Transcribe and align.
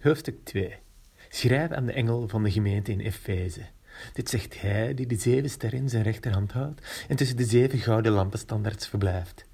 Hoofdstuk 0.00 0.44
2 0.44 0.78
Schrijf 1.28 1.70
aan 1.70 1.86
de 1.86 1.92
engel 1.92 2.28
van 2.28 2.42
de 2.42 2.50
gemeente 2.50 2.92
in 2.92 3.00
Efeze. 3.00 3.60
Dit 4.12 4.28
zegt 4.28 4.60
hij 4.60 4.94
die 4.94 5.06
de 5.06 5.16
zeven 5.16 5.50
sterren 5.50 5.78
in 5.78 5.88
zijn 5.88 6.02
rechterhand 6.02 6.52
houdt 6.52 7.04
en 7.08 7.16
tussen 7.16 7.36
de 7.36 7.44
zeven 7.44 7.78
gouden 7.78 8.12
lampenstandaards 8.12 8.88
verblijft. 8.88 9.44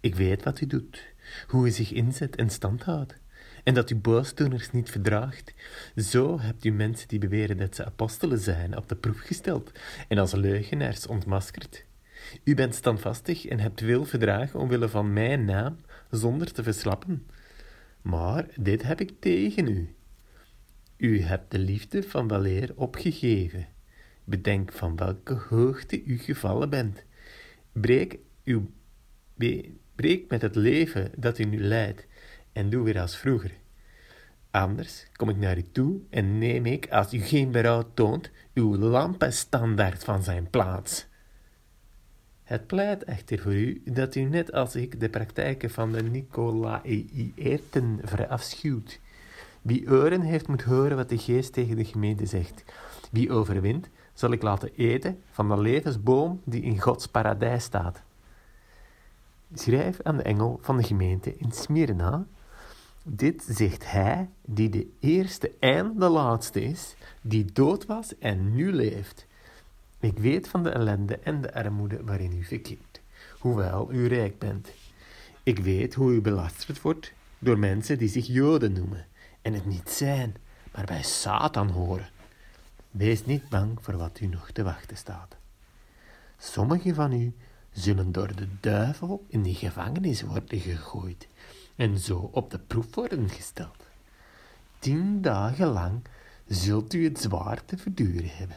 Ik 0.00 0.14
weet 0.14 0.44
wat 0.44 0.60
u 0.60 0.66
doet, 0.66 1.04
hoe 1.46 1.66
u 1.66 1.70
zich 1.70 1.92
inzet 1.92 2.36
en 2.36 2.50
stand 2.50 2.82
houdt, 2.82 3.14
en 3.64 3.74
dat 3.74 3.90
u 3.90 3.96
boosdoeners 3.96 4.70
niet 4.70 4.90
verdraagt. 4.90 5.54
Zo 5.96 6.40
hebt 6.40 6.64
u 6.64 6.70
mensen 6.70 7.08
die 7.08 7.18
beweren 7.18 7.56
dat 7.56 7.74
ze 7.74 7.84
apostelen 7.84 8.38
zijn 8.38 8.76
op 8.76 8.88
de 8.88 8.96
proef 8.96 9.20
gesteld 9.20 9.72
en 10.08 10.18
als 10.18 10.32
leugenaars 10.32 11.06
ontmaskerd. 11.06 11.84
U 12.44 12.54
bent 12.54 12.74
standvastig 12.74 13.46
en 13.46 13.58
hebt 13.58 13.80
veel 13.80 14.04
verdragen 14.04 14.60
omwille 14.60 14.88
van 14.88 15.12
mijn 15.12 15.44
naam, 15.44 15.76
zonder 16.10 16.52
te 16.52 16.62
verslappen. 16.62 17.26
Maar 18.02 18.46
dit 18.56 18.82
heb 18.82 19.00
ik 19.00 19.12
tegen 19.20 19.68
u. 19.68 19.94
U 20.96 21.20
hebt 21.20 21.50
de 21.50 21.58
liefde 21.58 22.02
van 22.02 22.28
weleer 22.28 22.72
opgegeven. 22.74 23.66
Bedenk 24.24 24.72
van 24.72 24.96
welke 24.96 25.34
hoogte 25.34 26.04
u 26.04 26.18
gevallen 26.18 26.70
bent. 26.70 27.04
Breek, 27.72 28.18
uw, 28.44 28.70
breek 29.94 30.30
met 30.30 30.42
het 30.42 30.54
leven 30.54 31.10
dat 31.16 31.38
u 31.38 31.44
nu 31.44 31.58
leidt 31.58 32.06
en 32.52 32.70
doe 32.70 32.84
weer 32.84 33.00
als 33.00 33.16
vroeger. 33.16 33.52
Anders 34.50 35.06
kom 35.12 35.28
ik 35.28 35.36
naar 35.36 35.58
u 35.58 35.64
toe 35.72 36.00
en 36.10 36.38
neem 36.38 36.66
ik, 36.66 36.88
als 36.90 37.12
u 37.14 37.18
geen 37.18 37.50
berouw 37.50 37.90
toont, 37.94 38.30
uw 38.54 38.76
lampenstandaard 38.76 40.04
van 40.04 40.22
zijn 40.22 40.50
plaats. 40.50 41.06
Het 42.50 42.66
pleit 42.66 43.04
echter 43.04 43.38
voor 43.38 43.54
u 43.54 43.82
dat 43.84 44.14
u 44.14 44.20
net 44.20 44.52
als 44.52 44.76
ik 44.76 45.00
de 45.00 45.08
praktijken 45.08 45.70
van 45.70 45.92
de 45.92 46.02
Nicolaïeten 46.02 48.00
verafschuwt. 48.02 49.00
Wie 49.62 49.90
oren 49.90 50.20
heeft, 50.20 50.48
moet 50.48 50.62
horen 50.62 50.96
wat 50.96 51.08
de 51.08 51.18
geest 51.18 51.52
tegen 51.52 51.76
de 51.76 51.84
gemeente 51.84 52.26
zegt. 52.26 52.64
Wie 53.10 53.32
overwint, 53.32 53.88
zal 54.14 54.32
ik 54.32 54.42
laten 54.42 54.70
eten 54.76 55.18
van 55.30 55.48
de 55.48 55.60
levensboom 55.60 56.40
die 56.44 56.62
in 56.62 56.80
Gods 56.80 57.06
paradijs 57.06 57.64
staat. 57.64 58.02
Schrijf 59.54 60.00
aan 60.02 60.16
de 60.16 60.22
engel 60.22 60.58
van 60.62 60.76
de 60.76 60.82
gemeente 60.82 61.36
in 61.36 61.52
Smyrna. 61.52 62.26
Dit 63.04 63.44
zegt 63.48 63.90
hij 63.90 64.28
die 64.44 64.68
de 64.68 64.88
eerste 65.00 65.52
en 65.60 65.92
de 65.98 66.08
laatste 66.08 66.62
is, 66.62 66.94
die 67.20 67.44
dood 67.52 67.86
was 67.86 68.18
en 68.18 68.54
nu 68.54 68.72
leeft. 68.72 69.28
Ik 70.00 70.18
weet 70.18 70.48
van 70.48 70.62
de 70.62 70.70
ellende 70.70 71.18
en 71.18 71.40
de 71.40 71.54
armoede 71.54 72.04
waarin 72.04 72.32
u 72.32 72.44
verkeert, 72.44 73.00
hoewel 73.38 73.92
u 73.92 74.06
rijk 74.06 74.38
bent. 74.38 74.68
Ik 75.42 75.58
weet 75.58 75.94
hoe 75.94 76.12
u 76.12 76.20
belasterd 76.20 76.80
wordt 76.80 77.12
door 77.38 77.58
mensen 77.58 77.98
die 77.98 78.08
zich 78.08 78.26
Joden 78.26 78.72
noemen 78.72 79.06
en 79.42 79.52
het 79.52 79.66
niet 79.66 79.90
zijn, 79.90 80.34
maar 80.74 80.84
bij 80.84 81.02
Satan 81.02 81.68
horen. 81.68 82.08
Wees 82.90 83.24
niet 83.24 83.48
bang 83.48 83.78
voor 83.80 83.96
wat 83.96 84.20
u 84.20 84.26
nog 84.26 84.50
te 84.50 84.62
wachten 84.62 84.96
staat. 84.96 85.36
Sommigen 86.38 86.94
van 86.94 87.12
u 87.12 87.34
zullen 87.72 88.12
door 88.12 88.36
de 88.36 88.48
duivel 88.60 89.24
in 89.28 89.42
de 89.42 89.54
gevangenis 89.54 90.22
worden 90.22 90.60
gegooid 90.60 91.28
en 91.76 91.98
zo 91.98 92.30
op 92.32 92.50
de 92.50 92.58
proef 92.58 92.94
worden 92.94 93.28
gesteld. 93.28 93.86
Tien 94.78 95.22
dagen 95.22 95.66
lang 95.66 96.02
zult 96.46 96.94
u 96.94 97.04
het 97.04 97.20
zwaar 97.20 97.64
te 97.64 97.78
verduren 97.78 98.30
hebben. 98.36 98.56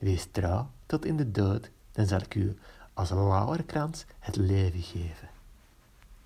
Wees 0.00 0.26
trouw 0.30 0.70
tot 0.86 1.04
in 1.04 1.16
de 1.16 1.30
dood, 1.30 1.70
dan 1.92 2.06
zal 2.06 2.18
ik 2.20 2.34
u 2.34 2.56
als 2.94 3.10
een 3.10 3.26
lauwerkrans 3.28 4.04
het 4.18 4.36
leven 4.36 4.82
geven. 4.82 5.28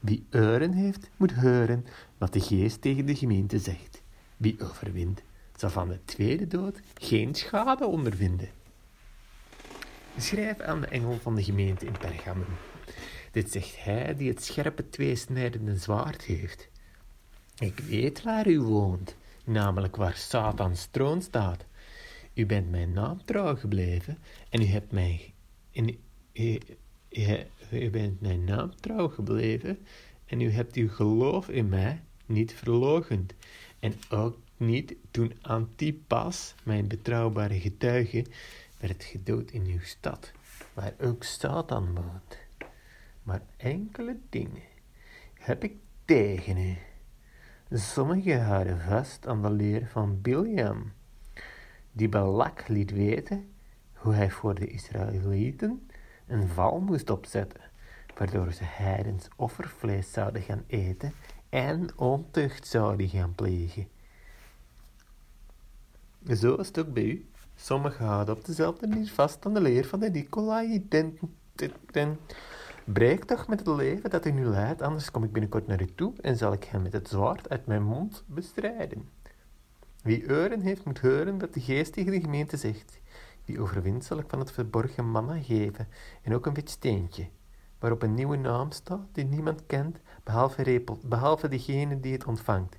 Wie 0.00 0.27
oren 0.33 0.72
heeft, 0.72 1.11
moet 1.16 1.33
horen 1.33 1.86
wat 2.19 2.33
de 2.33 2.41
geest 2.41 2.81
tegen 2.81 3.06
de 3.06 3.14
gemeente 3.14 3.58
zegt. 3.58 4.03
Wie 4.36 4.56
overwint, 4.62 5.22
zal 5.56 5.70
van 5.70 5.89
de 5.89 5.98
tweede 6.05 6.47
dood 6.47 6.81
geen 6.94 7.34
schade 7.34 7.86
ondervinden. 7.86 8.48
Schrijf 10.19 10.61
aan 10.61 10.81
de 10.81 10.86
engel 10.86 11.19
van 11.19 11.34
de 11.34 11.42
gemeente 11.42 11.86
in 11.86 11.99
Pergamum. 11.99 12.56
Dit 13.32 13.50
zegt 13.50 13.84
hij 13.84 14.16
die 14.16 14.28
het 14.28 14.44
scherpe 14.44 14.88
tweesnijdende 14.88 15.76
zwaard 15.76 16.22
heeft. 16.22 16.69
Ik 17.59 17.78
weet 17.78 18.22
waar 18.22 18.49
u 18.49 18.60
woont, 18.60 19.16
namelijk 19.44 19.97
waar 19.97 20.16
Satans 20.16 20.88
troon 20.91 21.22
staat. 21.22 21.65
U 22.34 22.47
bent 22.47 22.71
mijn 22.71 22.93
naam 22.93 23.25
trouw 23.25 23.56
gebleven 23.56 24.19
en 24.50 24.62
u 24.62 24.65
hebt 24.65 24.93
mij... 24.93 25.33
U 27.71 27.91
bent 27.91 28.21
mijn 28.21 28.45
naam 28.45 28.77
trouw 28.81 29.09
gebleven 29.09 29.78
en 30.25 30.41
u 30.41 30.50
hebt 30.50 30.75
uw 30.75 30.89
geloof 30.89 31.49
in 31.49 31.69
mij 31.69 32.03
niet 32.27 32.55
verlogend. 32.55 33.34
En 33.78 33.94
ook 34.11 34.39
niet 34.56 34.94
toen 35.11 35.33
Antipas, 35.41 36.55
mijn 36.62 36.89
betrouwbare 36.89 37.61
getuige, 37.61 38.25
werd 38.81 39.05
gedood 39.05 39.50
in 39.50 39.67
uw 39.67 39.81
stad, 39.81 40.33
waar 40.75 40.94
ook 41.00 41.25
Satan 41.25 41.94
woont. 41.94 42.39
Maar 43.23 43.43
enkele 43.56 44.17
dingen 44.31 44.62
heb 45.34 45.65
ik 45.65 45.75
tegen 46.05 46.59
u. 46.59 46.77
Sommigen 47.71 48.44
houden 48.44 48.81
vast 48.81 49.27
aan 49.27 49.43
de 49.43 49.50
leer 49.50 49.87
van 49.87 50.21
Biliam, 50.21 50.93
die 51.97 52.09
Balak 52.09 52.69
liet 52.69 52.91
weten 52.91 53.49
hoe 53.93 54.15
hij 54.15 54.31
voor 54.31 54.55
de 54.55 54.66
Israëlieten 54.66 55.88
een 56.27 56.49
val 56.49 56.81
moest 56.81 57.10
opzetten, 57.10 57.60
waardoor 58.16 58.53
ze 58.53 58.65
heidens 58.65 59.28
offervlees 59.37 60.12
zouden 60.12 60.43
gaan 60.43 60.65
eten 60.66 61.12
en 61.49 61.99
ontucht 61.99 62.66
zouden 62.66 63.09
gaan 63.09 63.34
plegen. 63.34 63.88
Zo 66.37 66.55
is 66.55 66.66
het 66.66 66.78
ook 66.78 66.93
bij 66.93 67.05
u. 67.05 67.28
Sommigen 67.56 68.05
houden 68.06 68.37
op 68.37 68.44
dezelfde 68.44 68.87
manier 68.87 69.11
vast 69.11 69.47
aan 69.47 69.55
de 69.55 69.61
leer 69.61 69.87
van 69.87 70.00
de 70.00 70.11
Nicolaïten. 70.11 71.19
Breek 72.84 73.25
toch 73.25 73.49
met 73.49 73.59
het 73.59 73.69
leven 73.69 74.11
dat 74.11 74.26
u 74.26 74.31
nu 74.31 74.44
leidt, 74.44 74.82
anders 74.82 75.11
kom 75.11 75.25
ik 75.25 75.32
binnenkort 75.32 75.66
naar 75.66 75.82
u 75.82 75.94
toe 75.94 76.12
en 76.21 76.37
zal 76.37 76.53
ik 76.53 76.65
hem 76.65 76.82
met 76.82 76.93
het 76.93 77.09
zwaard 77.09 77.49
uit 77.49 77.66
mijn 77.66 77.82
mond 77.82 78.25
bestrijden. 78.26 79.09
Wie 80.04 80.31
oren 80.31 80.60
heeft, 80.60 80.84
moet 80.84 80.98
horen 80.98 81.38
wat 81.38 81.54
de 81.54 81.60
geest 81.60 81.92
tegen 81.92 82.12
de 82.12 82.20
gemeente 82.20 82.56
zegt. 82.56 83.00
Wie 83.44 83.60
overwint, 83.60 84.04
zal 84.04 84.19
ik 84.19 84.28
van 84.28 84.38
het 84.38 84.53
verborgen 84.53 85.10
manna 85.10 85.42
geven 85.42 85.88
en 86.22 86.34
ook 86.34 86.47
een 86.47 86.54
wit 86.54 86.70
steentje, 86.70 87.28
waarop 87.78 88.03
een 88.03 88.14
nieuwe 88.14 88.37
naam 88.37 88.70
staat 88.70 89.06
die 89.12 89.25
niemand 89.25 89.62
kent, 89.66 89.98
behalve, 90.25 90.62
repel, 90.62 90.98
behalve 91.04 91.48
degene 91.48 92.00
die 92.00 92.12
het 92.12 92.25
ontvangt. 92.25 92.78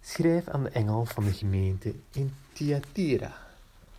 Schrijf 0.00 0.48
aan 0.48 0.62
de 0.62 0.68
engel 0.68 1.04
van 1.04 1.24
de 1.24 1.32
gemeente 1.32 1.94
in 2.12 2.32
Thyatira. 2.52 3.36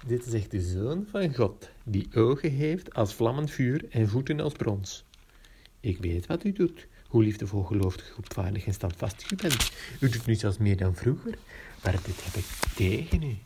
Dit 0.06 0.24
zegt 0.24 0.52
de 0.52 0.62
Zoon 0.62 1.08
van 1.12 1.35
God, 1.35 1.69
die 1.84 2.09
ogen 2.13 2.52
heeft 2.52 2.94
als 2.94 3.13
vlammend 3.13 3.52
vuur 3.52 3.85
en 3.90 4.09
voeten 4.09 4.40
als 4.40 4.53
brons. 4.53 5.06
Ik 5.79 5.97
weet 5.97 6.25
wat 6.25 6.44
u 6.44 6.52
doet, 6.52 6.88
hoe 7.09 7.24
liefdevol, 7.24 7.64
geloofd, 7.64 8.09
goedvaardig 8.14 8.66
en 8.66 8.74
standvastig 8.74 9.31
u 9.31 9.36
bent. 9.36 9.72
U 10.00 10.09
doet 10.09 10.25
nu 10.25 10.36
zelfs 10.36 10.58
meer 10.58 10.78
dan 10.78 10.96
vroeger, 10.96 11.38
maar 11.84 11.92
dit 11.92 12.24
heb 12.24 12.34
ik 12.34 12.46
tegen 12.75 13.24
u. 13.24 13.38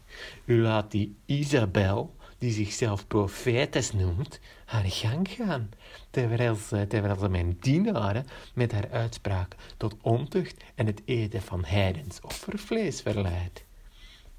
U 0.45 0.61
laat 0.61 0.91
die 0.91 1.15
Isabel, 1.25 2.15
die 2.37 2.51
zichzelf 2.51 3.07
profetes 3.07 3.91
noemt, 3.91 4.39
haar 4.65 4.85
gang 4.85 5.29
gaan, 5.29 5.69
terwijl 6.09 6.55
ze, 6.55 6.85
terwijl 6.87 7.19
ze 7.19 7.29
mijn 7.29 7.57
dienaren 7.59 8.25
met 8.53 8.71
haar 8.71 8.89
uitspraak 8.91 9.55
tot 9.77 9.95
ontucht 10.01 10.63
en 10.75 10.85
het 10.85 11.01
eten 11.05 11.41
van 11.41 11.65
heidens 11.65 12.21
offervlees 12.21 13.01
verleidt. 13.01 13.65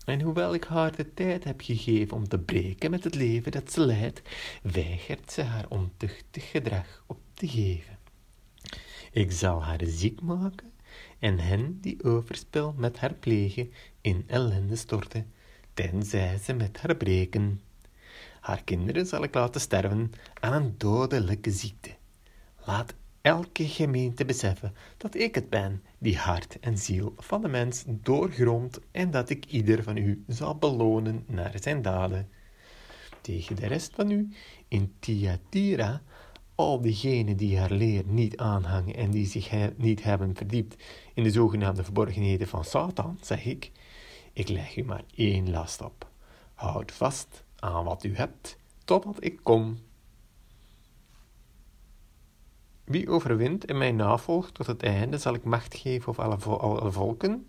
En 0.04 0.20
hoewel 0.20 0.54
ik 0.54 0.64
haar 0.64 0.96
de 0.96 1.14
tijd 1.14 1.44
heb 1.44 1.60
gegeven 1.60 2.16
om 2.16 2.28
te 2.28 2.38
breken 2.38 2.90
met 2.90 3.04
het 3.04 3.14
leven 3.14 3.52
dat 3.52 3.72
ze 3.72 3.80
leidt, 3.80 4.22
weigert 4.62 5.32
ze 5.32 5.42
haar 5.42 5.64
ontuchtig 5.68 6.50
gedrag 6.50 7.02
op 7.06 7.18
te 7.34 7.48
geven. 7.48 8.03
Ik 9.14 9.32
zal 9.32 9.62
haar 9.62 9.80
ziek 9.82 10.20
maken 10.20 10.72
en 11.18 11.38
hen 11.38 11.78
die 11.80 12.04
overspel 12.04 12.74
met 12.76 12.98
haar 12.98 13.14
plegen 13.14 13.72
in 14.00 14.24
ellende 14.26 14.76
storten, 14.76 15.32
tenzij 15.74 16.38
ze 16.38 16.52
met 16.52 16.78
haar 16.80 16.96
breken. 16.96 17.60
Haar 18.40 18.64
kinderen 18.64 19.06
zal 19.06 19.22
ik 19.22 19.34
laten 19.34 19.60
sterven 19.60 20.12
aan 20.40 20.52
een 20.52 20.74
dodelijke 20.76 21.50
ziekte. 21.50 21.90
Laat 22.64 22.94
elke 23.20 23.68
gemeente 23.68 24.24
beseffen 24.24 24.74
dat 24.96 25.14
ik 25.14 25.34
het 25.34 25.50
ben 25.50 25.82
die 25.98 26.16
hart 26.16 26.60
en 26.60 26.78
ziel 26.78 27.14
van 27.16 27.42
de 27.42 27.48
mens 27.48 27.84
doorgrondt 27.86 28.80
en 28.90 29.10
dat 29.10 29.30
ik 29.30 29.44
ieder 29.44 29.82
van 29.82 29.96
u 29.96 30.24
zal 30.26 30.56
belonen 30.56 31.24
naar 31.26 31.54
zijn 31.60 31.82
daden. 31.82 32.28
Tegen 33.20 33.56
de 33.56 33.66
rest 33.66 33.94
van 33.94 34.10
u 34.10 34.28
in 34.68 34.94
Thyatira, 34.98 36.02
al 36.54 36.80
diegenen 36.80 37.36
die 37.36 37.58
haar 37.58 37.70
leer 37.70 38.02
niet 38.06 38.36
aanhangen 38.36 38.94
en 38.94 39.10
die 39.10 39.26
zich 39.26 39.76
niet 39.76 40.02
hebben 40.02 40.36
verdiept 40.36 40.82
in 41.14 41.22
de 41.22 41.30
zogenaamde 41.30 41.84
verborgenheden 41.84 42.48
van 42.48 42.64
Satan, 42.64 43.18
zeg 43.20 43.44
ik, 43.44 43.72
ik 44.32 44.48
leg 44.48 44.76
u 44.76 44.84
maar 44.84 45.04
één 45.14 45.50
last 45.50 45.82
op. 45.82 46.08
Houd 46.54 46.92
vast 46.92 47.44
aan 47.58 47.84
wat 47.84 48.04
u 48.04 48.16
hebt, 48.16 48.56
totdat 48.84 49.24
ik 49.24 49.40
kom. 49.42 49.78
Wie 52.84 53.10
overwint 53.10 53.64
en 53.64 53.78
mij 53.78 53.92
navolgt 53.92 54.54
tot 54.54 54.66
het 54.66 54.82
einde, 54.82 55.18
zal 55.18 55.34
ik 55.34 55.44
macht 55.44 55.76
geven 55.76 56.08
over 56.08 56.58
alle, 56.58 56.92
volken. 56.92 57.46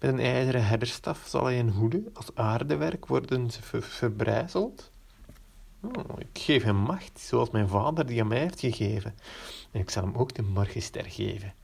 Met 0.00 0.12
een 0.12 0.20
ijzeren 0.20 0.66
herderstaf 0.66 1.24
zal 1.26 1.44
hij 1.44 1.58
een 1.58 1.70
hoede, 1.70 2.02
als 2.12 2.34
aardewerk 2.34 3.06
worden 3.06 3.50
ze 3.50 3.62
ver 3.62 3.82
verbrijzeld. 3.82 4.90
Oh, 5.82 6.18
ik 6.18 6.38
geef 6.42 6.62
hem 6.62 6.76
macht, 6.76 7.20
zoals 7.20 7.50
mijn 7.50 7.68
vader 7.68 8.06
die 8.06 8.20
aan 8.20 8.28
mij 8.28 8.38
heeft 8.38 8.60
gegeven. 8.60 9.14
En 9.70 9.80
ik 9.80 9.90
zal 9.90 10.02
hem 10.02 10.16
ook 10.16 10.34
de 10.34 10.42
morgenster 10.42 11.04
geven. 11.04 11.54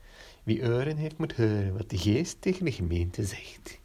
Wie 0.43 0.61
euren 0.61 0.97
heeft, 0.97 1.17
moet 1.17 1.35
horen 1.35 1.77
wat 1.77 1.89
de 1.89 1.97
geest 1.97 2.41
tegen 2.41 2.65
de 2.65 2.71
gemeente 2.71 3.23
zegt. 3.23 3.79